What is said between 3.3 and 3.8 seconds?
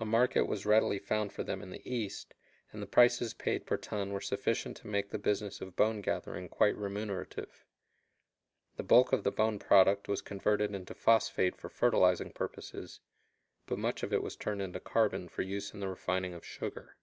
paid per